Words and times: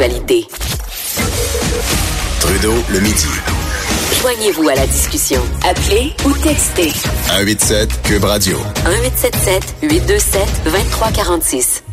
l'actualité. 0.00 0.46
Trudeau 2.40 2.74
le 2.90 3.00
midi. 3.00 3.26
Joignez-vous 4.20 4.68
à 4.68 4.74
la 4.74 4.86
discussion. 4.86 5.42
Appelez 5.68 6.12
ou 6.24 6.32
textez 6.42 6.90
187 7.28 8.02
Cube 8.02 8.24
Radio. 8.24 8.56
1877 8.86 9.76
827 9.82 10.42
2346. 10.64 11.84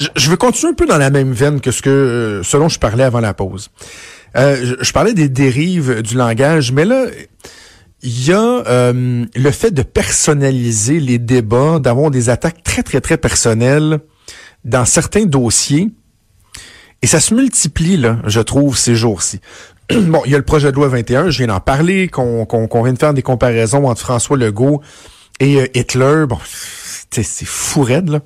Je, 0.00 0.08
je 0.16 0.30
veux 0.30 0.36
continuer 0.36 0.72
un 0.72 0.74
peu 0.74 0.86
dans 0.86 0.98
la 0.98 1.10
même 1.10 1.32
veine 1.32 1.60
que 1.60 1.70
ce 1.70 1.82
que 1.82 1.90
euh, 1.90 2.42
selon 2.42 2.68
je 2.68 2.78
parlais 2.78 3.04
avant 3.04 3.20
la 3.20 3.34
pause. 3.34 3.70
Euh, 4.36 4.56
je, 4.62 4.84
je 4.84 4.92
parlais 4.92 5.14
des 5.14 5.28
dérives 5.28 6.02
du 6.02 6.16
langage, 6.16 6.72
mais 6.72 6.84
là, 6.84 7.06
il 8.02 8.26
y 8.26 8.32
a 8.32 8.64
euh, 8.66 9.24
le 9.34 9.50
fait 9.50 9.70
de 9.70 9.82
personnaliser 9.82 10.98
les 10.98 11.18
débats, 11.18 11.78
d'avoir 11.78 12.10
des 12.10 12.30
attaques 12.30 12.62
très, 12.62 12.82
très, 12.82 13.00
très 13.00 13.18
personnelles 13.18 14.00
dans 14.64 14.84
certains 14.84 15.26
dossiers. 15.26 15.90
Et 17.04 17.06
ça 17.06 17.20
se 17.20 17.34
multiplie, 17.34 17.98
là, 17.98 18.16
je 18.24 18.40
trouve, 18.40 18.78
ces 18.78 18.96
jours-ci. 18.96 19.38
bon, 19.90 20.22
il 20.24 20.32
y 20.32 20.34
a 20.34 20.38
le 20.38 20.44
projet 20.44 20.70
de 20.70 20.76
loi 20.76 20.88
21, 20.88 21.28
je 21.28 21.36
viens 21.36 21.48
d'en 21.48 21.60
parler, 21.60 22.08
qu'on 22.08 22.46
vient 22.82 22.94
de 22.94 22.98
faire 22.98 23.12
des 23.12 23.20
comparaisons 23.20 23.86
entre 23.90 24.00
François 24.00 24.38
Legault 24.38 24.80
et 25.38 25.60
euh, 25.60 25.66
Hitler. 25.74 26.24
Bon, 26.26 26.38
c'est 27.10 27.44
fou 27.44 27.82
raide, 27.82 28.08
là. 28.08 28.20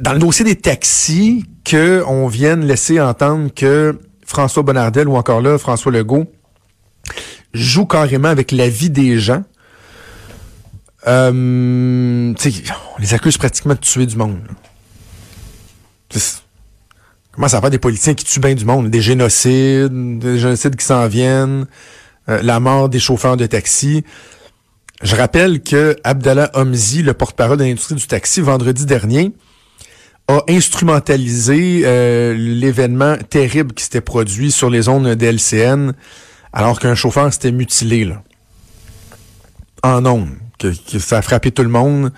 Dans 0.00 0.12
le 0.12 0.18
dossier 0.18 0.44
des 0.44 0.56
taxis, 0.56 1.44
que 1.64 2.02
on 2.08 2.26
vienne 2.26 2.66
laisser 2.66 3.00
entendre 3.00 3.54
que 3.54 3.96
François 4.26 4.64
Bonnardel 4.64 5.06
ou 5.06 5.14
encore 5.14 5.40
là, 5.40 5.56
François 5.56 5.92
Legault 5.92 6.26
joue 7.54 7.86
carrément 7.86 8.26
avec 8.26 8.50
la 8.50 8.68
vie 8.68 8.90
des 8.90 9.20
gens. 9.20 9.44
Euh, 11.06 12.34
on 12.34 13.00
les 13.00 13.14
accuse 13.14 13.38
pratiquement 13.38 13.74
de 13.74 13.78
tuer 13.78 14.06
du 14.06 14.16
monde. 14.16 14.40
Comment 17.36 17.48
ça 17.48 17.60
va 17.60 17.68
des 17.68 17.78
politiciens 17.78 18.14
qui 18.14 18.24
tuent 18.24 18.40
bien 18.40 18.54
du 18.54 18.64
monde? 18.64 18.88
Des 18.88 19.02
génocides, 19.02 20.18
des 20.18 20.38
génocides 20.38 20.74
qui 20.74 20.86
s'en 20.86 21.06
viennent, 21.06 21.66
euh, 22.30 22.40
la 22.40 22.60
mort 22.60 22.88
des 22.88 22.98
chauffeurs 22.98 23.36
de 23.36 23.44
taxi. 23.44 24.04
Je 25.02 25.14
rappelle 25.16 25.60
que 25.60 25.96
Abdallah 26.02 26.50
Omzi, 26.54 27.02
le 27.02 27.12
porte-parole 27.12 27.58
de 27.58 27.64
l'industrie 27.64 27.94
du 27.94 28.06
taxi, 28.06 28.40
vendredi 28.40 28.86
dernier, 28.86 29.32
a 30.28 30.44
instrumentalisé 30.48 31.82
euh, 31.84 32.32
l'événement 32.34 33.18
terrible 33.28 33.74
qui 33.74 33.84
s'était 33.84 34.00
produit 34.00 34.50
sur 34.50 34.70
les 34.70 34.80
zones 34.80 35.14
d'LCN 35.14 35.92
alors 36.54 36.80
qu'un 36.80 36.94
chauffeur 36.94 37.30
s'était 37.30 37.52
mutilé 37.52 38.06
là. 38.06 38.22
en 39.82 40.06
ondes, 40.06 40.30
que, 40.58 40.72
ça 40.98 41.18
a 41.18 41.22
frappé 41.22 41.50
tout 41.50 41.62
le 41.62 41.68
monde. 41.68 42.12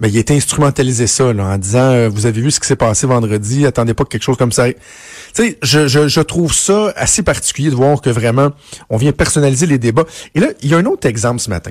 Mais 0.00 0.10
il 0.10 0.16
était 0.16 0.34
instrumentalisé 0.34 1.06
ça 1.06 1.32
là, 1.32 1.44
en 1.44 1.58
disant 1.58 1.90
euh, 1.90 2.08
vous 2.08 2.26
avez 2.26 2.40
vu 2.40 2.50
ce 2.50 2.60
qui 2.60 2.66
s'est 2.66 2.76
passé 2.76 3.06
vendredi, 3.06 3.66
attendez 3.66 3.94
pas 3.94 4.04
que 4.04 4.10
quelque 4.10 4.22
chose 4.22 4.36
comme 4.36 4.52
ça. 4.52 4.68
Tu 4.68 4.76
sais, 5.32 5.58
je, 5.62 5.88
je, 5.88 6.06
je, 6.06 6.20
trouve 6.20 6.52
ça 6.54 6.92
assez 6.94 7.22
particulier 7.22 7.70
de 7.70 7.74
voir 7.74 8.00
que 8.00 8.10
vraiment 8.10 8.50
on 8.90 8.96
vient 8.96 9.12
personnaliser 9.12 9.66
les 9.66 9.78
débats. 9.78 10.04
Et 10.36 10.40
là, 10.40 10.48
il 10.62 10.70
y 10.70 10.74
a 10.74 10.78
un 10.78 10.84
autre 10.84 11.08
exemple 11.08 11.40
ce 11.40 11.50
matin. 11.50 11.70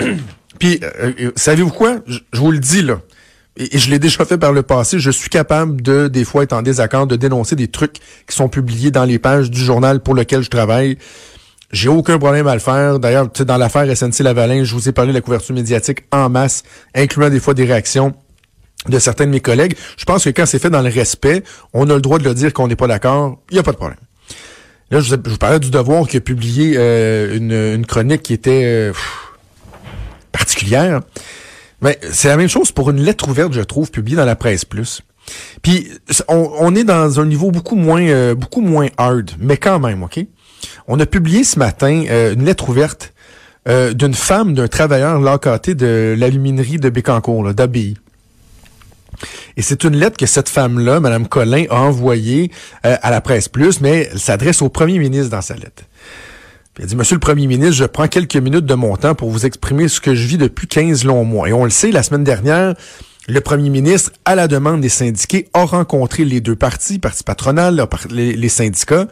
Puis 0.58 0.80
euh, 0.82 1.12
euh, 1.20 1.32
savez-vous 1.36 1.70
quoi? 1.70 1.98
Je, 2.06 2.18
vous 2.32 2.50
le 2.50 2.58
dis 2.58 2.82
là. 2.82 3.00
Et, 3.56 3.76
et 3.76 3.78
je 3.78 3.90
l'ai 3.90 4.00
déjà 4.00 4.24
fait 4.24 4.38
par 4.38 4.52
le 4.52 4.62
passé, 4.62 4.98
je 4.98 5.10
suis 5.10 5.30
capable 5.30 5.80
de 5.80 6.08
des 6.08 6.24
fois 6.24 6.42
être 6.42 6.54
en 6.54 6.62
désaccord, 6.62 7.06
de 7.06 7.14
dénoncer 7.14 7.54
des 7.54 7.68
trucs 7.68 7.98
qui 8.26 8.34
sont 8.34 8.48
publiés 8.48 8.90
dans 8.90 9.04
les 9.04 9.20
pages 9.20 9.50
du 9.50 9.60
journal 9.60 10.00
pour 10.00 10.14
lequel 10.14 10.42
je 10.42 10.50
travaille. 10.50 10.98
J'ai 11.70 11.88
aucun 11.88 12.18
problème 12.18 12.46
à 12.46 12.54
le 12.54 12.60
faire. 12.60 12.98
D'ailleurs, 12.98 13.28
dans 13.28 13.56
l'affaire 13.58 13.94
SNC 13.94 14.20
Lavalin, 14.20 14.64
je 14.64 14.74
vous 14.74 14.88
ai 14.88 14.92
parlé 14.92 15.12
de 15.12 15.16
la 15.18 15.20
couverture 15.20 15.54
médiatique 15.54 16.04
en 16.12 16.30
masse, 16.30 16.62
incluant 16.94 17.28
des 17.28 17.40
fois 17.40 17.54
des 17.54 17.64
réactions 17.64 18.14
de 18.88 18.98
certains 18.98 19.26
de 19.26 19.30
mes 19.30 19.40
collègues. 19.40 19.76
Je 19.98 20.04
pense 20.04 20.24
que 20.24 20.30
quand 20.30 20.46
c'est 20.46 20.58
fait 20.58 20.70
dans 20.70 20.80
le 20.80 20.88
respect, 20.88 21.42
on 21.74 21.90
a 21.90 21.94
le 21.94 22.00
droit 22.00 22.18
de 22.18 22.24
le 22.24 22.34
dire 22.34 22.52
qu'on 22.54 22.68
n'est 22.68 22.76
pas 22.76 22.86
d'accord. 22.86 23.38
Il 23.50 23.54
n'y 23.54 23.60
a 23.60 23.62
pas 23.62 23.72
de 23.72 23.76
problème. 23.76 23.98
Là, 24.90 25.00
je 25.00 25.14
vous, 25.14 25.36
parlais 25.36 25.58
du 25.58 25.70
Devoir 25.70 26.08
qui 26.08 26.16
a 26.16 26.20
publié 26.20 26.74
euh, 26.78 27.74
une, 27.74 27.84
chronique 27.84 28.22
qui 28.22 28.32
était 28.32 28.62
euh, 28.64 28.92
particulière. 30.32 31.02
Mais 31.82 31.98
c'est 32.10 32.28
la 32.28 32.38
même 32.38 32.48
chose 32.48 32.72
pour 32.72 32.88
une 32.88 33.02
lettre 33.02 33.28
ouverte, 33.28 33.52
je 33.52 33.60
trouve, 33.60 33.90
publiée 33.90 34.16
dans 34.16 34.24
la 34.24 34.36
presse 34.36 34.64
plus. 34.64 35.02
Puis 35.60 35.90
on, 36.28 36.74
est 36.74 36.84
dans 36.84 37.20
un 37.20 37.26
niveau 37.26 37.50
beaucoup 37.50 37.76
moins 37.76 38.00
euh, 38.00 38.34
beaucoup 38.34 38.62
moins 38.62 38.88
hard, 38.96 39.32
mais 39.38 39.58
quand 39.58 39.78
même, 39.78 40.02
OK? 40.02 40.18
On 40.86 40.98
a 41.00 41.06
publié 41.06 41.44
ce 41.44 41.58
matin 41.58 42.04
euh, 42.08 42.34
une 42.34 42.44
lettre 42.44 42.68
ouverte 42.68 43.12
euh, 43.68 43.92
d'une 43.92 44.14
femme, 44.14 44.54
d'un 44.54 44.68
travailleur 44.68 45.20
locaté 45.20 45.74
de 45.74 46.14
l'aluminerie 46.16 46.78
de 46.78 46.88
Bécancourt, 46.88 47.52
d'ABI. 47.52 47.96
Et 49.56 49.62
c'est 49.62 49.84
une 49.84 49.96
lettre 49.96 50.16
que 50.16 50.26
cette 50.26 50.48
femme-là, 50.48 51.00
Mme 51.00 51.26
Collin, 51.28 51.64
a 51.70 51.80
envoyée 51.80 52.50
euh, 52.86 52.96
à 53.02 53.10
la 53.10 53.20
presse 53.20 53.48
plus, 53.48 53.80
mais 53.80 54.08
elle 54.12 54.18
s'adresse 54.18 54.62
au 54.62 54.68
premier 54.68 54.98
ministre 54.98 55.30
dans 55.30 55.42
sa 55.42 55.54
lettre. 55.54 55.82
elle 56.78 56.86
dit, 56.86 56.96
Monsieur 56.96 57.16
le 57.16 57.20
Premier 57.20 57.46
ministre, 57.46 57.74
je 57.74 57.84
prends 57.84 58.08
quelques 58.08 58.36
minutes 58.36 58.64
de 58.64 58.74
mon 58.74 58.96
temps 58.96 59.14
pour 59.14 59.30
vous 59.30 59.44
exprimer 59.44 59.88
ce 59.88 60.00
que 60.00 60.14
je 60.14 60.26
vis 60.26 60.38
depuis 60.38 60.66
15 60.68 61.04
longs 61.04 61.24
mois. 61.24 61.48
Et 61.48 61.52
on 61.52 61.64
le 61.64 61.70
sait, 61.70 61.90
la 61.90 62.02
semaine 62.02 62.24
dernière, 62.24 62.74
le 63.26 63.40
premier 63.40 63.68
ministre, 63.68 64.12
à 64.24 64.34
la 64.34 64.48
demande 64.48 64.80
des 64.80 64.88
syndiqués, 64.88 65.48
a 65.52 65.64
rencontré 65.64 66.24
les 66.24 66.40
deux 66.40 66.56
partis, 66.56 66.98
parti 66.98 67.24
patronal, 67.24 67.86
les 68.10 68.48
syndicats, 68.48 69.08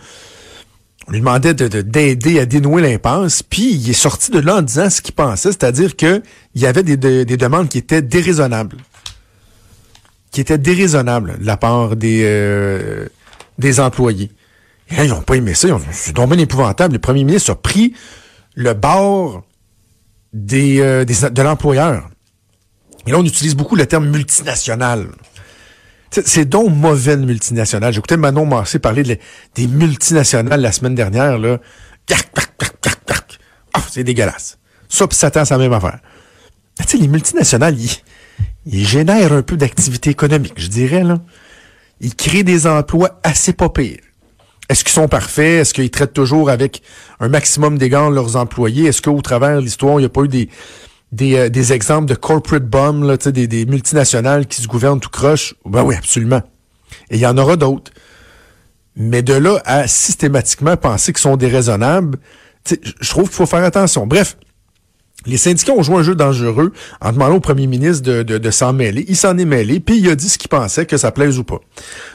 on 1.08 1.12
lui 1.12 1.20
demandait 1.20 1.54
d'aider 1.54 2.40
à 2.40 2.46
dénouer 2.46 2.82
l'impasse, 2.82 3.42
puis 3.42 3.74
il 3.74 3.90
est 3.90 3.94
sorti 3.94 4.32
de 4.32 4.40
là 4.40 4.56
en 4.56 4.62
disant 4.62 4.90
ce 4.90 5.00
qu'il 5.00 5.14
pensait, 5.14 5.52
c'est-à-dire 5.52 5.94
qu'il 5.94 6.22
y 6.56 6.66
avait 6.66 6.82
des, 6.82 6.96
des, 6.96 7.36
demandes 7.36 7.68
qui 7.68 7.78
étaient 7.78 8.02
déraisonnables. 8.02 8.78
Qui 10.32 10.40
étaient 10.40 10.58
déraisonnables 10.58 11.38
de 11.38 11.46
la 11.46 11.56
part 11.56 11.94
des, 11.94 12.22
euh, 12.24 13.06
des 13.58 13.78
employés. 13.78 14.32
Et 14.90 14.96
là, 14.96 15.04
ils 15.04 15.10
n'ont 15.10 15.22
pas 15.22 15.36
aimé 15.36 15.54
ça, 15.54 15.68
c'est 15.92 16.14
tombé 16.14 16.40
épouvantable. 16.40 16.94
Le 16.94 16.98
premier 17.00 17.24
ministre 17.24 17.52
a 17.52 17.56
pris 17.56 17.94
le 18.54 18.74
bord 18.74 19.44
des, 20.32 20.80
euh, 20.80 21.04
des 21.04 21.30
de 21.30 21.42
l'employeur. 21.42 22.10
Et 23.06 23.12
là, 23.12 23.18
on 23.18 23.24
utilise 23.24 23.54
beaucoup 23.54 23.76
le 23.76 23.86
terme 23.86 24.08
multinational. 24.08 25.06
C'est 26.10 26.48
donc 26.48 26.70
mauvais 26.70 27.16
de 27.16 27.24
multinationales. 27.24 27.92
J'écoutais 27.92 28.16
Manon 28.16 28.46
Massé 28.46 28.78
parler 28.78 29.20
des 29.54 29.66
multinationales 29.66 30.60
la 30.60 30.72
semaine 30.72 30.94
dernière. 30.94 31.38
Oh, 33.76 33.80
c'est 33.90 34.04
dégueulasse. 34.04 34.58
Ça, 34.88 35.06
puis 35.06 35.18
Satan, 35.18 35.44
c'est 35.44 35.54
la 35.54 35.58
même 35.58 35.72
affaire. 35.72 35.98
Tu 36.78 36.84
sais, 36.86 36.98
les 36.98 37.08
multinationales, 37.08 37.76
ils, 38.66 38.86
génèrent 38.86 39.32
un 39.32 39.42
peu 39.42 39.56
d'activité 39.56 40.10
économique, 40.10 40.54
je 40.56 40.68
dirais. 40.68 41.02
là. 41.02 41.18
Ils 42.00 42.14
créent 42.14 42.44
des 42.44 42.66
emplois 42.66 43.18
assez 43.22 43.52
pas 43.52 43.68
pires. 43.68 44.00
Est-ce 44.68 44.84
qu'ils 44.84 44.92
sont 44.92 45.08
parfaits? 45.08 45.62
Est-ce 45.62 45.74
qu'ils 45.74 45.90
traitent 45.90 46.12
toujours 46.12 46.50
avec 46.50 46.82
un 47.20 47.28
maximum 47.28 47.78
d'égards 47.78 48.10
leurs 48.10 48.36
employés? 48.36 48.86
Est-ce 48.86 49.00
qu'au 49.00 49.20
travers 49.22 49.56
de 49.56 49.62
l'histoire, 49.62 49.94
il 49.94 50.02
n'y 50.02 50.06
a 50.06 50.10
pas 50.10 50.22
eu 50.22 50.28
des, 50.28 50.48
des, 51.12 51.36
euh, 51.36 51.48
des 51.48 51.72
exemples 51.72 52.06
de 52.06 52.14
corporate 52.14 52.64
bombs, 52.64 53.04
là, 53.04 53.16
des, 53.16 53.46
des 53.46 53.66
multinationales 53.66 54.46
qui 54.46 54.62
se 54.62 54.66
gouvernent 54.66 55.00
tout 55.00 55.10
croche? 55.10 55.54
Ben 55.64 55.82
oui, 55.82 55.94
absolument. 55.94 56.42
Et 57.10 57.16
il 57.16 57.20
y 57.20 57.26
en 57.26 57.38
aura 57.38 57.56
d'autres. 57.56 57.92
Mais 58.96 59.22
de 59.22 59.34
là 59.34 59.60
à 59.64 59.86
systématiquement 59.86 60.76
penser 60.76 61.12
qu'ils 61.12 61.20
sont 61.20 61.36
déraisonnables, 61.36 62.18
je 62.68 63.10
trouve 63.10 63.28
qu'il 63.28 63.36
faut 63.36 63.46
faire 63.46 63.62
attention. 63.62 64.06
Bref, 64.06 64.36
les 65.26 65.36
syndicats 65.36 65.72
ont 65.72 65.82
joué 65.82 65.96
un 65.96 66.02
jeu 66.02 66.14
dangereux 66.14 66.72
en 67.00 67.12
demandant 67.12 67.36
au 67.36 67.40
premier 67.40 67.66
ministre 67.66 68.02
de, 68.02 68.22
de, 68.22 68.50
s'en 68.50 68.72
mêler. 68.72 69.04
Il 69.08 69.16
s'en 69.16 69.36
est 69.38 69.44
mêlé, 69.44 69.80
puis 69.80 69.98
il 69.98 70.08
a 70.08 70.14
dit 70.14 70.28
ce 70.28 70.38
qu'il 70.38 70.48
pensait, 70.48 70.86
que 70.86 70.96
ça 70.96 71.10
plaise 71.10 71.38
ou 71.38 71.44
pas. 71.44 71.60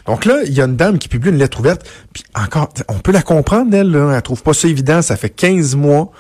Donc 0.08 0.25
là, 0.25 0.41
il 0.46 0.53
y 0.53 0.62
a 0.62 0.66
une 0.66 0.75
dame 0.75 0.97
qui 0.97 1.08
publie 1.08 1.29
une 1.29 1.38
lettre 1.38 1.59
ouverte, 1.59 1.85
puis 2.13 2.23
encore, 2.34 2.69
on 2.88 3.00
peut 3.00 3.12
la 3.12 3.22
comprendre, 3.22 3.75
elle, 3.75 3.91
là, 3.91 4.13
elle 4.16 4.22
trouve 4.22 4.41
pas 4.41 4.53
ça 4.53 4.68
évident, 4.68 5.02
ça 5.02 5.18
fait 5.18 5.29
15 5.29 5.75
mois 5.75 6.12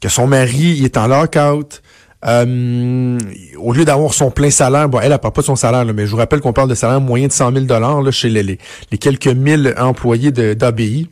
que 0.00 0.08
son 0.08 0.26
mari 0.26 0.76
il 0.78 0.84
est 0.84 0.96
en 0.96 1.06
lockout. 1.06 1.82
Euh, 2.24 3.18
au 3.58 3.72
lieu 3.72 3.84
d'avoir 3.84 4.12
son 4.14 4.30
plein 4.30 4.50
salaire, 4.50 4.88
bon, 4.88 4.98
elle 5.00 5.10
n'a 5.10 5.18
pas 5.18 5.30
de 5.30 5.42
son 5.42 5.54
salaire, 5.54 5.84
mais 5.84 6.06
je 6.06 6.10
vous 6.10 6.16
rappelle 6.16 6.40
qu'on 6.40 6.52
parle 6.52 6.68
de 6.68 6.74
salaire 6.74 7.00
moyen 7.00 7.28
de 7.28 7.32
100 7.32 7.52
000 7.52 7.66
là, 7.66 8.10
chez 8.10 8.28
les, 8.28 8.42
les, 8.42 8.98
quelques 8.98 9.28
mille 9.28 9.74
employés 9.78 10.32
d'ABI. 10.32 11.08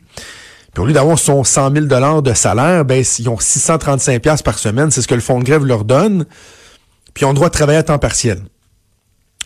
Puis 0.73 0.83
au 0.83 0.85
lieu 0.85 0.93
d'avoir 0.93 1.17
son 1.17 1.43
100 1.43 1.71
000 1.87 2.21
de 2.21 2.33
salaire, 2.33 2.83
ben, 2.83 3.03
ils 3.19 3.29
ont 3.29 3.39
635 3.39 4.21
pièces 4.21 4.41
par 4.41 4.59
semaine, 4.59 4.91
c'est 4.91 5.01
ce 5.01 5.07
que 5.07 5.15
le 5.15 5.21
fonds 5.21 5.39
de 5.39 5.45
grève 5.45 5.63
leur 5.63 5.85
donne. 5.85 6.25
Puis 7.13 7.23
ils 7.23 7.25
ont 7.25 7.29
le 7.29 7.35
droit 7.35 7.47
de 7.47 7.53
travailler 7.53 7.79
à 7.79 7.83
temps 7.83 7.99
partiel. 7.99 8.39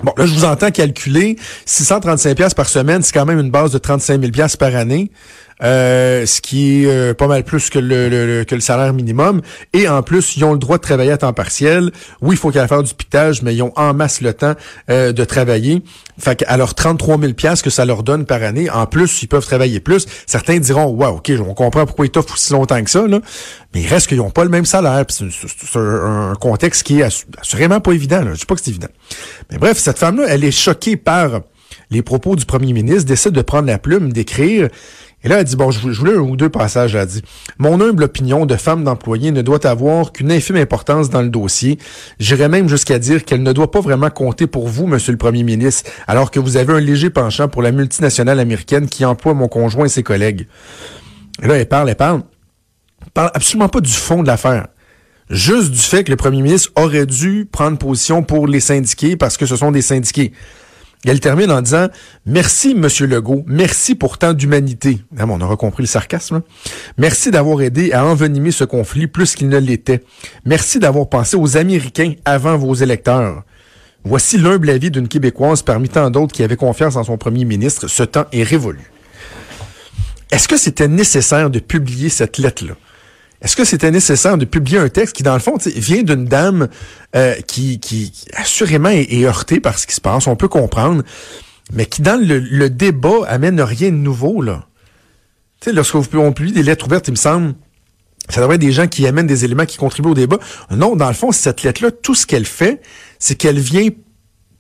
Bon, 0.02 0.14
là, 0.18 0.26
je 0.26 0.34
vous 0.34 0.46
entends 0.46 0.72
calculer 0.72 1.38
635 1.66 2.36
pièces 2.36 2.54
par 2.54 2.68
semaine, 2.68 3.04
c'est 3.04 3.14
quand 3.14 3.26
même 3.26 3.40
une 3.40 3.52
base 3.52 3.72
de 3.72 3.78
35 3.78 4.22
000 4.22 4.32
pièces 4.32 4.56
par 4.56 4.76
année. 4.76 5.12
Euh, 5.62 6.26
ce 6.26 6.40
qui 6.40 6.84
est 6.84 6.88
euh, 6.88 7.14
pas 7.14 7.28
mal 7.28 7.44
plus 7.44 7.70
que 7.70 7.80
le, 7.80 8.46
que 8.46 8.56
le 8.56 8.62
salaire 8.62 8.94
minimum. 8.94 9.42
Et 9.74 9.90
en 9.90 10.02
plus, 10.04 10.38
ils 10.38 10.46
ont 10.46 10.54
le 10.54 10.60
droit 10.60 10.78
de 10.78 10.82
travailler 10.82 11.12
à 11.12 11.18
temps 11.18 11.34
partiel. 11.34 11.92
Oui, 12.22 12.36
il 12.36 12.38
faut 12.38 12.50
qu'ils 12.50 12.66
faire 12.66 12.84
du 12.84 12.94
pitage, 12.94 13.42
mais 13.42 13.54
ils 13.54 13.62
ont 13.62 13.74
en 13.76 13.94
masse 13.94 14.22
le 14.22 14.34
temps 14.34 14.54
euh, 14.90 15.12
de 15.12 15.24
travailler. 15.26 15.84
Fait 16.18 16.38
qu'à 16.38 16.56
leurs 16.56 16.76
33 16.76 17.20
000 17.20 17.34
pièces 17.34 17.62
que 17.62 17.70
ça 17.70 17.84
leur 17.84 18.04
donne 18.04 18.26
par 18.26 18.42
année, 18.42 18.70
en 18.70 18.86
plus, 18.86 19.22
ils 19.22 19.28
peuvent 19.28 19.46
travailler 19.46 19.82
plus. 19.82 20.06
Certains 20.28 20.60
diront, 20.60 20.86
wow, 20.86 21.18
ok, 21.18 21.32
on 21.46 21.54
comprend 21.54 21.86
pourquoi 21.86 22.06
ils 22.06 22.12
t'offrent 22.12 22.34
aussi 22.34 22.54
longtemps 22.54 22.82
que 22.82 22.90
ça, 22.90 23.06
mais 23.74 23.82
il 23.82 23.88
reste 23.88 24.08
qu'ils 24.08 24.18
n'ont 24.18 24.32
pas 24.32 24.44
le 24.44 24.50
même 24.50 24.66
salaire. 24.66 25.06
C'est 25.10 25.26
un, 25.76 26.36
contexte 26.40 26.84
qui 26.84 27.02
est 27.02 27.28
assurément 27.38 27.82
pas 27.82 27.92
évident. 27.92 28.22
Là. 28.22 28.34
Je 28.34 28.40
sais 28.40 28.46
pas 28.46 28.56
que 28.56 28.62
c'est 28.62 28.72
évident. 28.72 28.88
Mais 29.52 29.58
bref, 29.58 29.78
cette 29.78 30.00
femme-là, 30.00 30.26
elle 30.30 30.44
est 30.44 30.52
choquée 30.52 30.96
par 30.96 31.42
les 31.92 32.02
propos 32.02 32.36
du 32.36 32.46
premier 32.46 32.74
ministre, 32.74 33.06
décide 33.06 33.32
de 33.32 33.42
prendre 33.42 33.68
la 33.68 33.78
plume, 33.78 34.14
d'écrire. 34.14 34.70
Et 35.24 35.28
là, 35.28 35.40
elle 35.40 35.44
dit, 35.44 35.58
bon, 35.58 35.70
je 35.70 35.80
voulais 35.80 36.16
un 36.16 36.20
ou 36.20 36.38
deux 36.38 36.50
passages, 36.50 36.96
elle 36.96 37.06
dit. 37.06 37.22
Mon 37.58 37.82
humble 37.82 38.04
opinion 38.04 38.46
de 38.46 38.56
femme 38.56 38.84
d'employé 38.86 39.32
ne 39.32 39.42
doit 39.42 39.66
avoir 39.68 40.14
qu'une 40.14 40.32
infime 40.32 40.56
importance 40.56 41.10
dans 41.10 41.22
le 41.22 41.30
dossier. 41.30 41.78
J'irais 42.20 42.48
même 42.48 42.70
jusqu'à 42.70 43.00
dire 43.00 43.26
qu'elle 43.26 43.44
ne 43.44 43.52
doit 43.52 43.70
pas 43.70 43.82
vraiment 43.82 44.10
compter 44.10 44.48
pour 44.48 44.68
vous, 44.68 44.88
monsieur 44.88 45.12
le 45.12 45.18
premier 45.18 45.44
ministre, 45.44 45.92
alors 46.08 46.32
que 46.32 46.40
vous 46.40 46.56
avez 46.56 46.74
un 46.74 46.80
léger 46.80 47.10
penchant 47.10 47.50
pour 47.50 47.62
la 47.62 47.72
multinationale 47.72 48.40
américaine 48.40 48.88
qui 48.88 49.04
emploie 49.04 49.34
mon 49.34 49.50
conjoint 49.50 49.86
et 49.86 49.90
ses 49.90 50.04
collègues. 50.04 50.48
Et 51.44 51.48
là, 51.48 51.58
elle 51.58 51.68
parle, 51.68 51.90
elle 51.90 51.96
parle. 51.96 52.24
Elle 53.02 53.12
parle 53.12 53.32
absolument 53.34 53.70
pas 53.70 53.82
du 53.82 53.92
fond 53.92 54.24
de 54.24 54.28
l'affaire 54.28 54.68
juste 55.30 55.72
du 55.72 55.80
fait 55.80 56.04
que 56.04 56.12
le 56.12 56.18
premier 56.18 56.42
ministre 56.42 56.72
aurait 56.76 57.06
dû 57.06 57.48
prendre 57.52 57.78
position 57.78 58.24
pour 58.24 58.48
les 58.48 58.60
syndiqués 58.60 59.16
parce 59.16 59.38
que 59.38 59.46
ce 59.46 59.56
sont 59.56 59.72
des 59.72 59.82
syndiqués. 59.82 60.34
Elle 61.06 61.22
termine 61.22 61.52
en 61.52 61.62
disant 61.62 61.88
Merci, 62.26 62.76
Monsieur 62.76 63.08
Legault, 63.08 63.44
merci 63.48 63.96
pour 63.96 64.18
tant 64.18 64.34
d'humanité. 64.34 65.00
Ah, 65.18 65.26
on 65.28 65.40
aura 65.40 65.56
compris 65.56 65.84
le 65.84 65.88
sarcasme. 65.88 66.36
Hein. 66.36 66.44
Merci 66.98 67.32
d'avoir 67.32 67.62
aidé 67.62 67.94
à 67.94 68.06
envenimer 68.06 68.52
ce 68.52 68.66
conflit 68.66 69.08
plus 69.08 69.36
qu'il 69.36 69.48
ne 69.48 69.58
l'était. 69.58 70.04
Merci 70.44 70.80
d'avoir 70.80 71.08
pensé 71.08 71.38
aux 71.38 71.56
Américains 71.56 72.14
avant 72.26 72.58
vos 72.58 72.74
électeurs. 72.74 73.44
Voici 74.04 74.38
l'humble 74.38 74.70
avis 74.70 74.92
d'une 74.92 75.08
Québécoise 75.08 75.62
parmi 75.62 75.88
tant 75.88 76.10
d'autres 76.10 76.34
qui 76.34 76.44
avait 76.44 76.56
confiance 76.56 76.96
en 76.96 77.04
son 77.04 77.18
premier 77.18 77.46
ministre. 77.46 77.88
Ce 77.88 78.04
temps 78.04 78.26
est 78.32 78.44
révolu. 78.44 78.92
Est-ce 80.32 80.48
que 80.48 80.58
c'était 80.58 80.88
nécessaire 80.88 81.50
de 81.50 81.60
publier 81.60 82.10
cette 82.10 82.38
lettre-là? 82.38 82.74
Est-ce 83.42 83.56
que 83.56 83.64
c'était 83.64 83.92
nécessaire 83.92 84.38
de 84.38 84.46
publier 84.46 84.80
un 84.80 84.90
texte 84.90 85.16
qui, 85.16 85.24
dans 85.24 85.34
le 85.34 85.40
fond, 85.40 85.58
vient 85.66 86.04
d'une 86.04 86.26
dame 86.26 86.68
euh, 87.16 87.36
qui, 87.48 87.80
qui, 87.80 88.12
assurément 88.36 88.90
est, 88.90 89.24
heurtée 89.24 89.60
par 89.60 89.80
ce 89.80 89.88
qui 89.88 89.96
se 89.96 90.02
passe, 90.02 90.28
on 90.28 90.36
peut 90.36 90.50
comprendre, 90.50 91.04
mais 91.72 91.86
qui, 91.86 92.02
dans 92.02 92.20
le, 92.22 92.70
débat, 92.70 93.26
amène 93.28 93.62
rien 93.62 93.92
de 93.92 93.96
nouveau, 93.96 94.42
là. 94.42 94.66
Tu 95.62 95.70
sais, 95.70 95.74
lorsque 95.74 95.96
vous 95.96 96.20
on 96.20 96.32
publie 96.32 96.52
des 96.52 96.64
lettres 96.64 96.86
ouvertes, 96.86 97.08
il 97.08 97.12
me 97.12 97.18
semble, 97.18 97.54
ça 98.30 98.42
devrait 98.42 98.56
être 98.56 98.62
des 98.62 98.72
gens 98.72 98.88
qui 98.88 99.06
amènent 99.08 99.28
des 99.28 99.44
éléments 99.46 99.66
qui 99.66 99.78
contribuent 99.78 100.10
au 100.10 100.14
débat. 100.14 100.40
Non, 100.72 100.96
dans 100.96 101.08
le 101.08 101.14
fond, 101.14 101.32
cette 101.32 101.64
lettre-là, 101.64 101.92
tout 101.92 102.16
ce 102.16 102.26
qu'elle 102.26 102.46
fait, 102.46 102.82
c'est 103.20 103.36
qu'elle 103.36 103.60
vient 103.60 103.88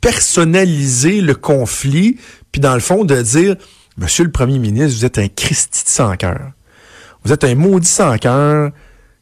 personnaliser 0.01 1.21
le 1.21 1.35
conflit, 1.35 2.17
puis 2.51 2.61
dans 2.61 2.73
le 2.73 2.79
fond, 2.79 3.05
de 3.05 3.21
dire, 3.21 3.55
Monsieur 3.99 4.23
le 4.23 4.31
Premier 4.31 4.59
ministre, 4.59 4.97
vous 4.97 5.05
êtes 5.05 5.17
un 5.17 5.27
Christi 5.27 5.83
de 5.83 5.89
sans 5.89 6.15
cœur. 6.15 6.51
Vous 7.24 7.33
êtes 7.33 7.44
un 7.44 7.56
maudit 7.56 7.88
sans 7.88 8.18
cœur 8.18 8.71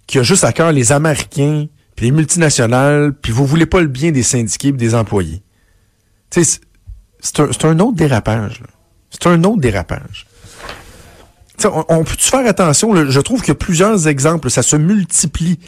qui 0.06 0.20
a 0.20 0.24
juste 0.24 0.44
à 0.44 0.54
cœur 0.54 0.72
les 0.72 0.92
Américains, 0.92 1.68
puis 1.96 2.06
les 2.06 2.12
multinationales, 2.12 3.14
puis 3.14 3.32
vous 3.32 3.46
voulez 3.46 3.66
pas 3.66 3.82
le 3.82 3.88
bien 3.88 4.12
des 4.12 4.24
syndiqués 4.24 4.70
et 4.70 4.72
des 4.72 4.96
employés. 4.96 5.42
C'est 6.30 6.60
un, 7.40 7.50
un 7.64 7.80
autre 7.80 7.96
dérapage. 7.96 8.62
C'est 9.10 9.28
un 9.28 9.44
autre 9.44 9.60
dérapage. 9.60 10.28
on, 11.64 11.86
on 11.90 12.04
peut-tu 12.04 12.30
faire 12.30 12.46
attention? 12.46 13.10
Je 13.10 13.20
trouve 13.20 13.42
qu'il 13.42 13.50
y 13.50 13.52
a 13.52 13.56
plusieurs 13.56 14.08
exemples. 14.08 14.50
Ça 14.50 14.62
se 14.62 14.76
multiplie 14.76 15.60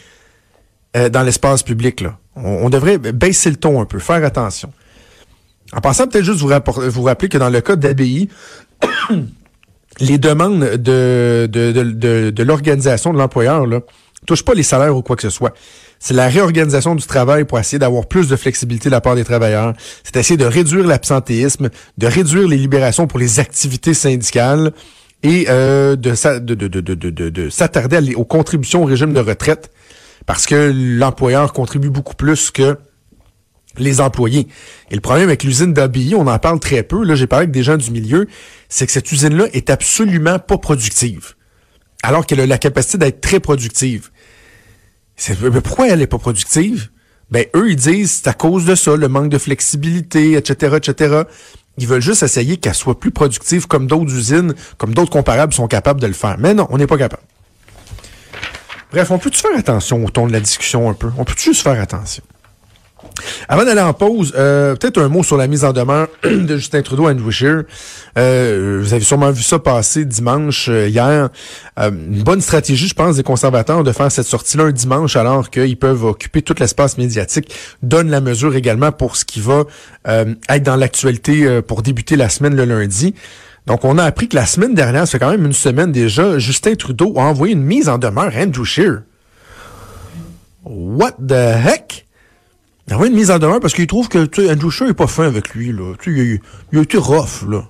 euh, 0.96 1.10
dans 1.10 1.22
l'espace 1.22 1.64
public. 1.64 2.02
Là. 2.02 2.18
On, 2.36 2.70
devrait 2.70 2.98
baisser 2.98 3.50
le 3.50 3.58
ton 3.58 3.82
un 3.82 3.86
peu, 3.86 4.00
faire 4.00 4.24
attention. 4.24 4.72
En 5.72 5.82
passant, 5.82 6.08
peut-être 6.08 6.26
juste 6.26 6.40
vous, 6.40 6.52
vous 6.90 7.04
rappeler 7.04 7.30
que 7.30 7.38
dans 7.38 7.50
le 7.50 7.62
cas 7.62 7.76
d'ABI, 7.76 8.30
les 10.00 10.18
demandes 10.18 10.60
de, 10.60 11.48
de, 11.52 11.72
de, 11.72 12.30
de, 12.30 12.44
l'organisation 12.44 13.14
de 13.14 13.18
l'employeur 13.18 13.68
ne 13.68 13.80
touchent 14.26 14.46
pas 14.46 14.54
les 14.54 14.64
salaires 14.64 14.96
ou 14.96 15.02
quoi 15.02 15.16
que 15.16 15.22
ce 15.22 15.30
soit. 15.30 15.54
C'est 16.00 16.14
la 16.14 16.30
réorganisation 16.30 16.96
du 16.96 17.06
travail 17.06 17.44
pour 17.44 17.60
essayer 17.60 17.80
d'avoir 17.80 18.06
plus 18.06 18.30
de 18.30 18.36
flexibilité 18.36 18.88
de 18.90 18.94
la 18.94 19.02
part 19.02 19.16
des 19.16 19.26
travailleurs. 19.26 19.74
C'est 20.04 20.16
essayer 20.16 20.38
de 20.38 20.46
réduire 20.46 20.88
l'absentéisme, 20.88 21.70
de 21.98 22.08
réduire 22.08 22.48
les 22.48 22.58
libérations 22.58 23.08
pour 23.08 23.20
les 23.20 23.40
activités 23.40 23.94
syndicales 23.94 24.72
et 25.24 25.48
euh, 25.50 25.98
de, 25.98 26.40
de, 26.40 26.56
de, 26.56 26.68
de, 26.80 27.30
de 27.30 27.50
s'attarder 27.50 28.16
aux 28.16 28.24
contributions 28.24 28.84
au 28.84 28.86
régime 28.86 29.14
de 29.14 29.20
retraite 29.20 29.70
parce 30.26 30.46
que 30.46 30.72
l'employeur 30.74 31.52
contribue 31.54 31.90
beaucoup 31.90 32.14
plus 32.16 32.52
que 32.52 32.78
les 33.78 34.02
employés. 34.02 34.48
Et 34.92 34.96
le 34.96 35.02
problème 35.02 35.28
avec 35.28 35.44
l'usine 35.44 35.74
d'ABI, 35.74 36.16
on 36.16 36.28
en 36.28 36.40
parle 36.40 36.60
très 36.60 36.84
peu, 36.84 37.04
là 37.04 37.16
j'ai 37.16 37.28
parlé 37.28 37.44
avec 37.44 37.52
des 37.52 37.64
gens 37.64 37.78
du 37.78 37.92
milieu, 37.92 38.28
c'est 38.68 38.86
que 38.86 38.92
cette 38.92 39.12
usine-là 39.12 39.48
est 39.54 39.70
absolument 39.70 40.40
pas 40.40 40.58
productive. 40.58 41.36
Alors 42.04 42.26
qu'elle 42.26 42.40
a 42.40 42.46
la 42.46 42.58
capacité 42.58 42.98
d'être 42.98 43.22
très 43.22 43.40
productive. 43.40 44.10
Pourquoi 45.64 45.90
elle 45.90 46.02
est 46.02 46.08
pas 46.08 46.18
productive? 46.18 46.90
Ben, 47.30 47.46
eux, 47.56 47.70
ils 47.70 47.76
disent 47.76 48.22
c'est 48.24 48.28
à 48.28 48.34
cause 48.34 48.66
de 48.66 48.74
ça, 48.76 48.96
le 48.96 49.08
manque 49.08 49.30
de 49.30 49.38
flexibilité, 49.38 50.34
etc., 50.34 50.78
etc. 50.78 51.24
Ils 51.78 51.88
veulent 51.88 52.02
juste 52.02 52.24
essayer 52.24 52.58
qu'elle 52.58 52.74
soit 52.74 53.00
plus 53.00 53.12
productive 53.12 53.68
comme 53.68 53.88
d'autres 53.88 54.14
usines, 54.14 54.54
comme 54.78 54.94
d'autres 54.94 55.12
comparables 55.12 55.54
sont 55.54 55.68
capables 55.68 56.02
de 56.02 56.08
le 56.08 56.14
faire. 56.14 56.38
Mais 56.40 56.54
non, 56.54 56.68
on 56.72 56.78
n'est 56.78 56.88
pas 56.88 56.98
capable. 56.98 57.24
Bref, 58.92 59.12
on 59.12 59.20
peut-tu 59.20 59.40
faire 59.40 59.58
attention 59.58 60.04
au 60.04 60.10
ton 60.10 60.26
de 60.26 60.32
la 60.32 60.40
discussion 60.40 60.90
un 60.90 60.94
peu? 60.94 61.12
On 61.18 61.24
peut 61.24 61.36
juste 61.38 61.62
faire 61.62 61.80
attention? 61.80 62.24
Avant 63.48 63.66
d'aller 63.66 63.82
en 63.82 63.94
pause, 63.94 64.34
euh, 64.38 64.76
peut-être 64.76 65.02
un 65.02 65.08
mot 65.08 65.24
sur 65.24 65.38
la 65.38 65.48
mise 65.48 65.64
en 65.64 65.74
demeure 65.74 66.08
de 66.24 66.58
Justin 66.58 66.82
Trudeau 66.82 67.08
à 67.08 67.12
Andrew 67.12 67.32
Euh, 68.18 68.80
vous 68.84 68.94
avez 68.94 69.04
sûrement 69.04 69.32
vu 69.32 69.44
ça 69.44 69.60
passer 69.60 70.06
dimanche 70.06 70.68
euh, 70.70 70.88
hier. 70.88 71.30
Euh, 71.80 71.90
une 71.90 72.24
bonne 72.24 72.42
stratégie, 72.42 72.88
je 72.88 72.94
pense, 72.94 73.16
des 73.16 73.24
conservateurs 73.24 73.84
de 73.84 73.92
faire 73.92 74.12
cette 74.12 74.26
sortie-là 74.26 74.66
un 74.66 74.72
dimanche 74.72 75.16
alors 75.16 75.50
qu'ils 75.50 75.78
peuvent 75.78 76.06
occuper 76.06 76.42
tout 76.42 76.56
l'espace 76.60 76.98
médiatique. 76.98 77.54
Donne 77.84 78.10
la 78.10 78.22
mesure 78.22 78.56
également 78.56 78.92
pour 78.92 79.16
ce 79.16 79.26
qui 79.26 79.40
va 79.40 79.64
être 80.06 80.64
dans 80.64 80.76
l'actualité 80.76 81.62
pour 81.62 81.82
débuter 81.82 82.16
la 82.16 82.30
semaine 82.30 82.56
le 82.56 82.66
lundi. 82.66 83.14
Donc, 83.68 83.86
on 83.86 83.98
a 83.98 84.04
appris 84.04 84.28
que 84.28 84.36
la 84.36 84.46
semaine 84.46 84.74
dernière, 84.74 85.06
ça 85.06 85.12
fait 85.12 85.20
quand 85.20 85.30
même 85.30 85.46
une 85.46 85.54
semaine 85.54 85.92
déjà, 85.92 86.40
Justin 86.40 86.76
Trudeau 86.76 87.14
a 87.18 87.22
envoyé 87.22 87.54
une 87.54 87.62
mise 87.62 87.88
en 87.88 87.98
demeure 87.98 88.32
à 88.36 88.42
Andrew 88.42 88.66
Scheer. 88.66 89.04
What 90.66 91.14
the 91.28 91.34
heck? 91.34 92.09
Il 92.90 92.96
a 92.96 93.06
une 93.06 93.14
mise 93.14 93.30
en 93.30 93.38
demeure 93.38 93.60
parce 93.60 93.74
qu'il 93.74 93.86
trouve 93.86 94.10
que 94.10 94.52
Andrew 94.52 94.72
Scheer 94.72 94.90
est 94.90 94.94
pas 94.96 95.06
fin 95.06 95.26
avec 95.26 95.54
lui. 95.54 95.72
Là. 95.72 95.94
Tu, 96.02 96.40
il, 96.72 96.80
a, 96.80 96.82
été 96.82 96.98
rough. 96.98 97.48
Là. 97.48 97.70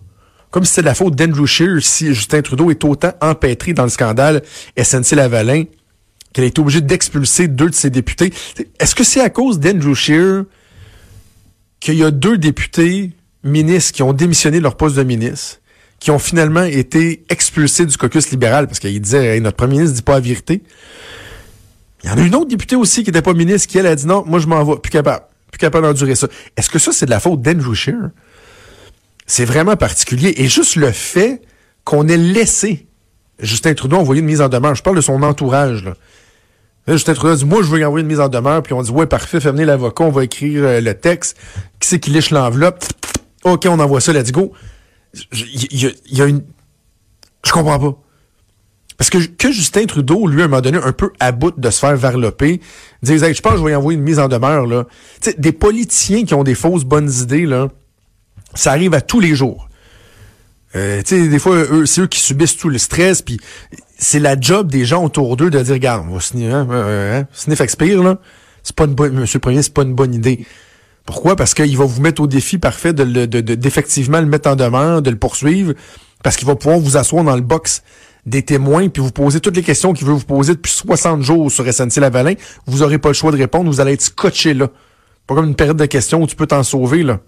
Comme 0.49 0.63
si 0.63 0.71
c'était 0.75 0.87
la 0.87 0.95
faute 0.95 1.15
d'Andrew 1.15 1.45
Scheer 1.45 1.81
si 1.81 2.13
Justin 2.13 2.41
Trudeau 2.41 2.71
est 2.71 2.83
autant 2.85 3.11
empêtré 3.21 3.73
dans 3.73 3.83
le 3.83 3.89
scandale 3.89 4.41
SNC-Lavalin 4.77 5.65
qu'elle 6.31 6.45
a 6.45 6.47
été 6.47 6.61
obligée 6.61 6.81
d'expulser 6.81 7.47
deux 7.47 7.69
de 7.69 7.75
ses 7.75 7.89
députés. 7.89 8.31
Est-ce 8.79 8.95
que 8.95 9.03
c'est 9.03 9.19
à 9.19 9.29
cause 9.29 9.59
d'Andrew 9.59 9.93
Scheer 9.93 10.45
qu'il 11.81 11.95
y 11.95 12.03
a 12.03 12.11
deux 12.11 12.37
députés 12.37 13.11
ministres 13.43 13.93
qui 13.93 14.03
ont 14.03 14.13
démissionné 14.13 14.59
de 14.59 14.63
leur 14.63 14.77
poste 14.77 14.95
de 14.95 15.03
ministre, 15.03 15.59
qui 15.99 16.11
ont 16.11 16.19
finalement 16.19 16.63
été 16.63 17.25
expulsés 17.29 17.85
du 17.85 17.97
caucus 17.97 18.31
libéral? 18.31 18.67
Parce 18.67 18.79
qu'il 18.79 19.01
disait 19.01 19.39
notre 19.41 19.57
premier 19.57 19.73
ministre 19.73 19.95
dit 19.95 20.01
pas 20.01 20.13
la 20.13 20.19
vérité. 20.21 20.61
Il 22.03 22.09
y 22.09 22.13
en 22.13 22.17
a 22.17 22.21
une 22.21 22.35
autre 22.35 22.47
députée 22.47 22.75
aussi 22.75 23.03
qui 23.03 23.09
n'était 23.09 23.21
pas 23.21 23.33
ministre 23.33 23.67
qui, 23.67 23.77
elle, 23.77 23.87
a 23.87 23.95
dit 23.95 24.05
non, 24.05 24.23
moi, 24.25 24.39
je 24.39 24.47
m'en 24.47 24.63
vais, 24.63 24.77
plus 24.77 24.91
capable, 24.91 25.25
plus 25.51 25.59
capable 25.59 25.85
d'endurer 25.85 26.15
ça. 26.15 26.27
Est-ce 26.55 26.69
que 26.69 26.79
ça, 26.79 26.91
c'est 26.91 27.05
de 27.05 27.11
la 27.11 27.19
faute 27.19 27.41
d'Andrew 27.41 27.73
Scheer? 27.73 28.09
C'est 29.25 29.45
vraiment 29.45 29.75
particulier. 29.75 30.33
Et 30.37 30.47
juste 30.47 30.75
le 30.75 30.91
fait 30.91 31.41
qu'on 31.83 32.07
ait 32.07 32.17
laissé 32.17 32.87
Justin 33.39 33.73
Trudeau 33.73 33.97
envoyer 33.97 34.21
une 34.21 34.27
mise 34.27 34.41
en 34.41 34.49
demeure, 34.49 34.75
je 34.75 34.83
parle 34.83 34.95
de 34.95 35.01
son 35.01 35.21
entourage, 35.23 35.83
là. 35.83 35.93
Justin 36.87 37.13
Trudeau 37.13 37.35
dit, 37.35 37.45
moi, 37.45 37.61
je 37.61 37.67
veux 37.67 37.85
envoyer 37.85 38.01
une 38.01 38.07
mise 38.07 38.19
en 38.19 38.29
demeure, 38.29 38.63
puis 38.63 38.73
on 38.73 38.81
dit, 38.81 38.89
ouais, 38.89 39.05
parfait, 39.05 39.39
fais 39.39 39.51
venir 39.51 39.67
l'avocat, 39.67 40.05
on 40.05 40.09
va 40.09 40.23
écrire 40.23 40.63
euh, 40.63 40.81
le 40.81 40.93
texte. 40.95 41.37
Qui 41.79 41.87
c'est 41.87 41.99
qui 41.99 42.09
liche 42.09 42.31
l'enveloppe? 42.31 42.83
OK, 43.43 43.67
on 43.69 43.79
envoie 43.79 44.01
ça, 44.01 44.11
let's 44.11 44.31
go. 44.31 44.53
Il 45.31 45.73
y, 45.73 45.95
y, 46.11 46.21
a 46.21 46.25
une... 46.25 46.41
Je 47.45 47.51
comprends 47.51 47.79
pas. 47.79 47.97
Parce 48.99 49.09
que, 49.09 49.17
que 49.17 49.49
Justin 49.53 49.85
Trudeau, 49.85 50.27
lui, 50.27 50.41
à 50.41 50.45
un 50.45 50.47
moment 50.49 50.61
donné, 50.61 50.77
un 50.77 50.91
peu 50.91 51.13
à 51.21 51.31
bout 51.31 51.57
de 51.57 51.69
se 51.69 51.79
faire 51.79 51.95
varloper, 51.95 52.59
disait, 53.01 53.33
je 53.33 53.41
pense 53.41 53.53
que 53.53 53.59
je 53.59 53.63
vais 53.63 53.71
y 53.71 53.75
envoyer 53.75 53.97
une 53.97 54.03
mise 54.03 54.19
en 54.19 54.27
demeure, 54.27 54.67
là. 54.67 54.87
sais, 55.21 55.35
des 55.37 55.53
politiciens 55.53 56.25
qui 56.25 56.33
ont 56.33 56.43
des 56.43 56.53
fausses 56.53 56.83
bonnes 56.83 57.09
idées, 57.09 57.45
là, 57.45 57.69
ça 58.55 58.71
arrive 58.71 58.93
à 58.93 58.99
tous 58.99 59.21
les 59.21 59.35
jours. 59.35 59.69
Euh, 60.75 61.01
tu 61.01 61.15
sais, 61.15 61.29
des 61.29 61.39
fois, 61.39 61.55
eux, 61.55 61.85
c'est 61.85 62.01
eux 62.01 62.07
qui 62.07 62.19
subissent 62.19 62.57
tout 62.57 62.67
le 62.67 62.77
stress, 62.77 63.21
puis 63.21 63.39
c'est 63.97 64.19
la 64.19 64.37
job 64.37 64.69
des 64.69 64.83
gens 64.83 65.05
autour 65.05 65.37
d'eux 65.37 65.49
de 65.49 65.61
dire, 65.61 65.75
regarde, 65.75 66.05
on 66.09 66.15
va 66.15 66.19
signer, 66.19 66.51
hein, 66.51 66.67
hein, 66.69 67.25
sniff 67.31 67.61
expire, 67.61 68.03
là. 68.03 68.19
C'est 68.63 68.75
pas 68.75 68.83
une 68.83 68.95
bonne, 68.95 69.13
monsieur 69.13 69.37
le 69.37 69.41
premier, 69.41 69.63
c'est 69.63 69.73
pas 69.73 69.83
une 69.83 69.95
bonne 69.95 70.13
idée. 70.13 70.45
Pourquoi? 71.05 71.37
Parce 71.37 71.53
qu'il 71.53 71.77
va 71.77 71.85
vous 71.85 72.01
mettre 72.01 72.21
au 72.21 72.27
défi 72.27 72.57
parfait 72.57 72.91
de, 72.91 73.25
d'effectivement 73.25 74.17
de, 74.17 74.23
le 74.23 74.29
mettre 74.29 74.49
en 74.49 74.57
demeure, 74.57 75.01
de 75.01 75.09
le 75.09 75.17
poursuivre, 75.17 75.73
parce 76.21 76.35
qu'il 76.35 76.45
va 76.45 76.55
pouvoir 76.55 76.79
vous 76.79 76.97
asseoir 76.97 77.23
dans 77.23 77.37
le 77.37 77.41
box 77.41 77.81
des 78.25 78.43
témoins, 78.43 78.89
puis 78.89 79.01
vous 79.01 79.11
posez 79.11 79.39
toutes 79.39 79.55
les 79.55 79.63
questions 79.63 79.93
qu'il 79.93 80.05
veut 80.05 80.13
vous 80.13 80.25
poser 80.25 80.53
depuis 80.53 80.71
60 80.71 81.21
jours 81.21 81.51
sur 81.51 81.65
SNC-Lavalin, 81.65 82.35
vous 82.65 82.83
aurez 82.83 82.97
pas 82.97 83.09
le 83.09 83.13
choix 83.13 83.31
de 83.31 83.37
répondre, 83.37 83.69
vous 83.69 83.79
allez 83.79 83.93
être 83.93 84.01
scotché 84.01 84.53
là. 84.53 84.67
Pas 85.27 85.35
comme 85.35 85.47
une 85.47 85.55
période 85.55 85.77
de 85.77 85.85
questions 85.85 86.23
où 86.23 86.27
tu 86.27 86.35
peux 86.35 86.47
t'en 86.47 86.63
sauver, 86.63 87.03
là. 87.03 87.19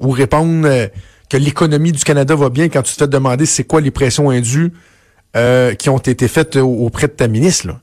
Ou 0.00 0.10
répondre 0.10 0.66
euh, 0.66 0.86
que 1.30 1.36
l'économie 1.36 1.92
du 1.92 2.04
Canada 2.04 2.34
va 2.34 2.50
bien 2.50 2.68
quand 2.68 2.82
tu 2.82 2.92
te 2.94 2.98
fais 2.98 3.08
demander 3.08 3.46
c'est 3.46 3.64
quoi 3.64 3.80
les 3.80 3.90
pressions 3.90 4.30
indues 4.30 4.72
euh, 5.34 5.74
qui 5.74 5.88
ont 5.88 5.98
été 5.98 6.28
faites 6.28 6.56
auprès 6.56 7.06
de 7.06 7.12
ta 7.12 7.28
ministre, 7.28 7.68
là. 7.68 7.80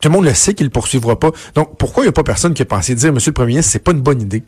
tout 0.00 0.08
le 0.08 0.10
monde 0.10 0.26
le 0.26 0.34
sait 0.34 0.52
qu'il 0.52 0.66
ne 0.66 0.70
poursuivra 0.70 1.18
pas. 1.18 1.30
Donc, 1.54 1.78
pourquoi 1.78 2.02
il 2.02 2.06
n'y 2.06 2.10
a 2.10 2.12
pas 2.12 2.24
personne 2.24 2.52
qui 2.52 2.62
a 2.62 2.66
pensé 2.66 2.94
dire, 2.94 3.12
Monsieur 3.12 3.30
le 3.30 3.34
Premier 3.34 3.52
ministre, 3.52 3.72
c'est 3.72 3.82
pas 3.82 3.92
une 3.92 4.02
bonne 4.02 4.20
idée? 4.20 4.44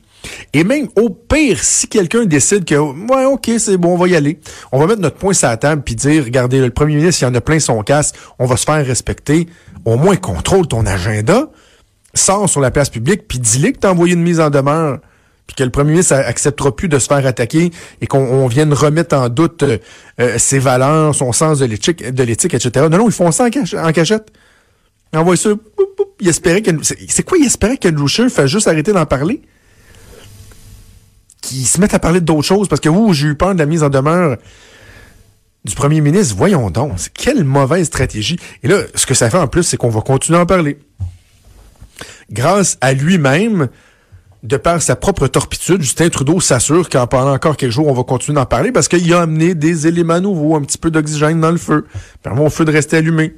Et 0.52 0.64
même 0.64 0.88
au 0.97 1.11
pire, 1.11 1.62
si 1.62 1.88
quelqu'un 1.88 2.25
décide 2.25 2.64
que, 2.64 2.75
ouais, 2.75 3.25
ok, 3.25 3.50
c'est 3.59 3.76
bon, 3.76 3.95
on 3.95 3.97
va 3.97 4.09
y 4.09 4.16
aller, 4.16 4.40
on 4.73 4.78
va 4.78 4.87
mettre 4.87 5.00
notre 5.00 5.16
point 5.16 5.33
sur 5.33 5.49
la 5.49 5.57
table 5.57 5.83
puis 5.83 5.95
dire, 5.95 6.25
regardez, 6.25 6.61
le 6.61 6.71
premier 6.71 6.97
ministre, 6.97 7.23
il 7.23 7.26
en 7.26 7.35
a 7.35 7.40
plein 7.40 7.59
son 7.59 7.83
casque, 7.83 8.16
on 8.38 8.47
va 8.47 8.57
se 8.57 8.64
faire 8.64 8.85
respecter. 8.85 9.47
Au 9.85 9.97
moins, 9.97 10.16
contrôle 10.16 10.66
ton 10.66 10.87
agenda, 10.87 11.50
sors 12.14 12.49
sur 12.49 12.61
la 12.61 12.71
place 12.71 12.90
publique 12.90 13.28
puis 13.28 13.38
dis-le 13.38 13.73
que 13.73 13.78
t'as 13.78 13.90
envoyé 13.90 14.14
une 14.14 14.23
mise 14.23 14.40
en 14.40 14.50
demeure 14.50 15.00
puis 15.47 15.57
que 15.57 15.64
le 15.64 15.71
premier 15.71 15.93
ministre 15.93 16.14
acceptera 16.14 16.75
plus 16.75 16.88
de 16.88 16.99
se 16.99 17.07
faire 17.07 17.26
attaquer 17.26 17.71
et 18.00 18.07
qu'on 18.07 18.47
vienne 18.47 18.73
remettre 18.73 19.16
en 19.16 19.28
doute 19.28 19.62
euh, 19.62 19.78
euh, 20.21 20.38
ses 20.38 20.59
valeurs, 20.59 21.14
son 21.14 21.33
sens 21.33 21.59
de 21.59 21.66
l'éthique, 21.66 22.14
de 22.14 22.23
l'éthique, 22.23 22.54
etc. 22.54 22.87
Non, 22.90 22.99
non, 22.99 23.07
ils 23.09 23.12
font 23.12 23.31
ça 23.31 23.45
en, 23.45 23.93
cachette. 23.93 24.33
Envoie 25.12 25.37
ça. 25.37 25.50
il 26.21 26.28
espérait 26.28 26.62
que. 26.62 26.71
C'est 26.83 27.23
quoi, 27.25 27.38
il 27.38 27.45
espérait 27.45 27.76
que 27.76 27.88
Loucher 27.88 28.28
fasse 28.28 28.50
juste 28.50 28.69
arrêter 28.69 28.93
d'en 28.93 29.07
parler? 29.07 29.43
Qu'ils 31.45 31.67
se 31.67 31.79
mettent 31.79 31.95
à 31.95 31.99
parler 31.99 32.21
d'autres 32.21 32.47
choses 32.47 32.69
parce 32.69 32.81
que, 32.81 32.89
ouh, 32.89 33.13
j'ai 33.13 33.29
eu 33.29 33.35
peur 33.35 33.55
de 33.55 33.59
la 33.59 33.67
mise 33.67 33.83
en 33.83 33.91
demeure 33.91 34.39
du 35.65 35.75
premier 35.75 36.01
ministre. 36.01 36.35
Voyons 36.37 36.71
donc, 36.71 36.93
quelle 37.13 37.45
mauvaise 37.45 37.87
stratégie. 37.87 38.39
Et 38.63 38.69
là, 38.69 38.79
ce 38.95 39.05
que 39.05 39.13
ça 39.15 39.29
fait 39.29 39.39
en 39.39 39.47
plus, 39.47 39.63
c'est 39.63 39.77
qu'on 39.77 39.91
va 39.91 40.01
continuer 40.01 40.39
à 40.39 40.43
en 40.43 40.47
parler. 40.47 40.79
Grâce 42.31 42.79
à 42.81 42.95
lui-même, 42.95 43.69
de 44.43 44.57
par 44.57 44.81
sa 44.81 44.97
propre 44.97 45.27
torpitude, 45.27 45.83
Justin 45.83 46.09
Trudeau 46.09 46.41
s'assure 46.41 46.89
qu'en 46.89 47.07
pendant 47.07 47.35
encore 47.35 47.57
quelques 47.57 47.73
jours, 47.73 47.89
on 47.89 47.95
va 47.95 48.05
continuer 48.05 48.37
d'en 48.37 48.47
parler 48.47 48.73
parce 48.73 48.89
qu'il 48.89 49.13
a 49.13 49.23
amené 49.23 49.55
des 49.55 49.87
éléments 49.87 50.21
nouveaux, 50.21 50.55
un 50.55 50.63
petit 50.63 50.79
peu 50.79 50.91
d'oxygène 50.91 51.41
dans 51.41 51.51
le 51.51 51.59
feu, 51.59 51.87
permet 52.23 52.43
au 52.43 52.51
feu 52.51 52.65
de 52.65 52.73
rester 52.73 52.99
allumé. 52.99 53.35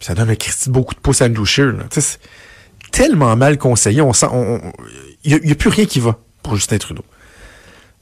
ça 0.00 0.14
donne 0.14 0.30
un 0.30 0.34
Christy 0.34 0.70
beaucoup 0.70 0.94
de 0.94 1.00
pouces 1.00 1.22
à 1.22 1.26
Andrew 1.26 1.46
C'est 1.46 2.18
tellement 2.92 3.34
mal 3.36 3.58
conseillé, 3.58 4.02
on 4.02 4.12
sent, 4.12 4.26
il 5.24 5.40
n'y 5.42 5.52
a, 5.52 5.54
plus 5.54 5.70
rien 5.70 5.86
qui 5.86 6.00
va 6.00 6.18
pour 6.46 6.56
Justin 6.56 6.78
Trudeau. 6.78 7.04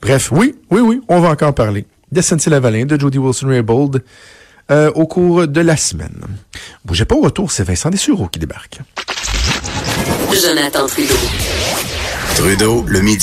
Bref, 0.02 0.30
oui, 0.30 0.54
oui, 0.70 0.80
oui, 0.80 1.00
on 1.08 1.20
va 1.20 1.30
encore 1.30 1.54
parler 1.54 1.86
de 2.12 2.20
Senti 2.20 2.50
Lavalin, 2.50 2.84
de 2.84 3.00
Jody 3.00 3.18
Wilson-Raybould 3.18 4.04
euh, 4.70 4.90
au 4.94 5.06
cours 5.06 5.48
de 5.48 5.60
la 5.60 5.76
semaine. 5.76 6.20
Bougez 6.84 7.06
pas 7.06 7.14
au 7.14 7.22
retour, 7.22 7.50
c'est 7.50 7.64
Vincent 7.64 7.88
Dessureau 7.90 8.28
qui 8.28 8.38
débarque. 8.38 8.80
Jonathan 10.30 10.86
Trudeau. 10.86 11.14
Trudeau, 12.36 12.84
le 12.86 13.00
midi. 13.00 13.22